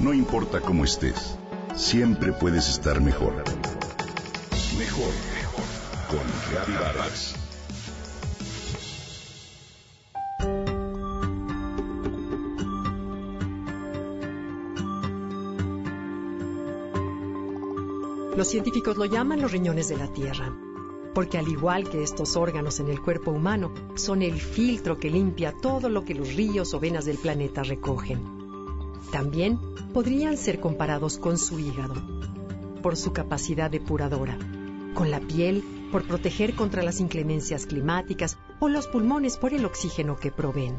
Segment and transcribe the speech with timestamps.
[0.00, 1.36] No importa cómo estés,
[1.76, 3.34] siempre puedes estar mejor.
[4.78, 5.64] Mejor, mejor.
[6.08, 7.34] Con Reavivadas.
[18.34, 20.50] Los científicos lo llaman los riñones de la Tierra,
[21.12, 25.52] porque al igual que estos órganos en el cuerpo humano, son el filtro que limpia
[25.60, 28.39] todo lo que los ríos o venas del planeta recogen.
[29.12, 29.58] También
[29.92, 31.94] podrían ser comparados con su hígado,
[32.82, 34.38] por su capacidad depuradora,
[34.94, 40.16] con la piel por proteger contra las inclemencias climáticas o los pulmones por el oxígeno
[40.16, 40.78] que proveen.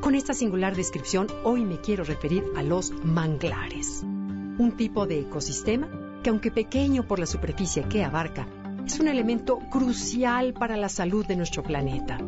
[0.00, 5.88] Con esta singular descripción, hoy me quiero referir a los manglares, un tipo de ecosistema
[6.22, 8.46] que aunque pequeño por la superficie que abarca,
[8.86, 12.18] es un elemento crucial para la salud de nuestro planeta.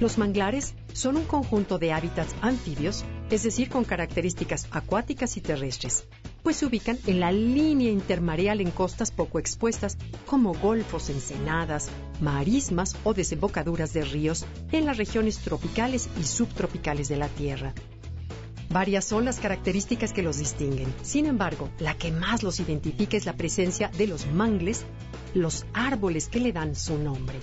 [0.00, 6.06] Los manglares son un conjunto de hábitats anfibios, es decir, con características acuáticas y terrestres,
[6.42, 12.96] pues se ubican en la línea intermareal en costas poco expuestas, como golfos, ensenadas, marismas
[13.04, 17.74] o desembocaduras de ríos en las regiones tropicales y subtropicales de la Tierra.
[18.70, 20.94] Varias son las características que los distinguen.
[21.02, 24.86] Sin embargo, la que más los identifica es la presencia de los mangles,
[25.34, 27.38] los árboles que le dan su nombre.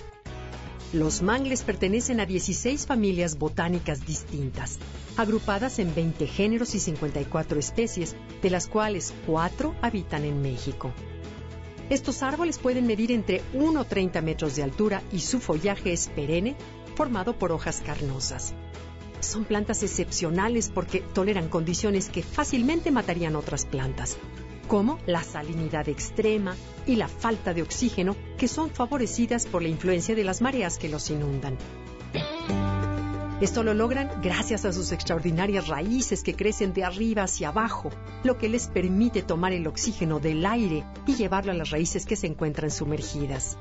[0.94, 4.78] Los mangles pertenecen a 16 familias botánicas distintas,
[5.18, 10.94] agrupadas en 20 géneros y 54 especies, de las cuales 4 habitan en México.
[11.90, 16.56] Estos árboles pueden medir entre 1,30 metros de altura y su follaje es perenne,
[16.94, 18.54] formado por hojas carnosas.
[19.20, 24.16] Son plantas excepcionales porque toleran condiciones que fácilmente matarían otras plantas,
[24.68, 26.54] como la salinidad extrema
[26.86, 30.88] y la falta de oxígeno, que son favorecidas por la influencia de las mareas que
[30.88, 31.56] los inundan.
[33.40, 37.90] Esto lo logran gracias a sus extraordinarias raíces que crecen de arriba hacia abajo,
[38.24, 42.16] lo que les permite tomar el oxígeno del aire y llevarlo a las raíces que
[42.16, 43.56] se encuentran sumergidas.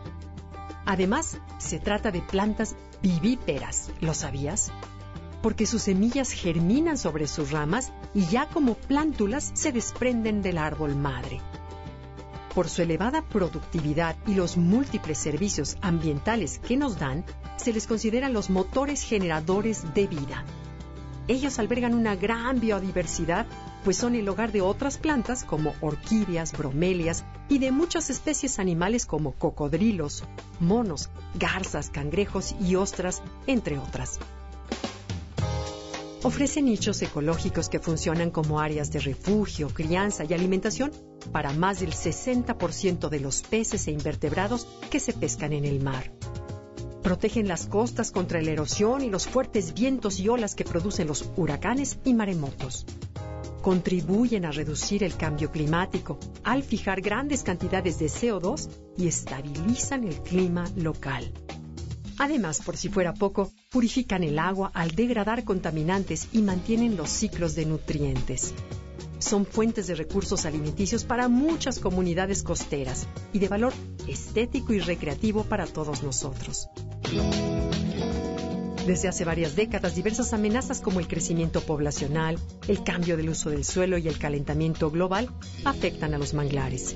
[0.86, 4.72] Además, se trata de plantas vivíperas, ¿lo sabías?
[5.42, 10.96] Porque sus semillas germinan sobre sus ramas y ya como plántulas se desprenden del árbol
[10.96, 11.42] madre.
[12.53, 17.24] Por su elevada productividad y los múltiples servicios ambientales que nos dan,
[17.56, 20.44] se les considera los motores generadores de vida.
[21.28, 23.46] Ellos albergan una gran biodiversidad,
[23.84, 29.06] pues son el hogar de otras plantas como orquídeas, bromelias y de muchas especies animales
[29.06, 30.24] como cocodrilos,
[30.59, 34.19] monos, garzas, cangrejos y ostras, entre otras.
[36.28, 40.92] Ofrece nichos ecológicos que funcionan como áreas de refugio, crianza y alimentación
[41.32, 46.12] para más del 60% de los peces e invertebrados que se pescan en el mar.
[47.02, 51.32] Protegen las costas contra la erosión y los fuertes vientos y olas que producen los
[51.38, 52.86] huracanes y maremotos.
[53.62, 58.68] Contribuyen a reducir el cambio climático al fijar grandes cantidades de CO2
[58.98, 61.32] y estabilizan el clima local.
[62.20, 67.54] Además, por si fuera poco, purifican el agua al degradar contaminantes y mantienen los ciclos
[67.56, 68.54] de nutrientes.
[69.20, 73.74] Son fuentes de recursos alimenticios para muchas comunidades costeras y de valor
[74.08, 76.70] estético y recreativo para todos nosotros.
[78.86, 83.66] Desde hace varias décadas, diversas amenazas como el crecimiento poblacional, el cambio del uso del
[83.66, 85.30] suelo y el calentamiento global
[85.66, 86.96] afectan a los manglares.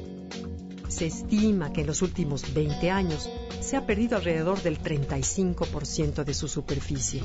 [0.88, 3.30] Se estima que en los últimos 20 años
[3.62, 7.22] se ha perdido alrededor del 35% de su superficie.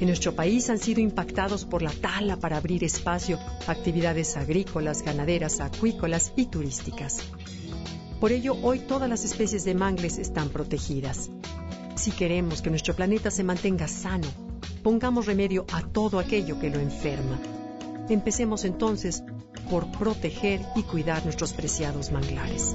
[0.00, 5.02] En nuestro país han sido impactados por la tala para abrir espacio a actividades agrícolas,
[5.02, 7.20] ganaderas, acuícolas y turísticas.
[8.20, 11.30] Por ello, hoy todas las especies de mangles están protegidas.
[11.94, 14.26] Si queremos que nuestro planeta se mantenga sano,
[14.82, 17.40] pongamos remedio a todo aquello que lo enferma.
[18.08, 19.22] Empecemos entonces
[19.70, 22.74] por proteger y cuidar nuestros preciados manglares.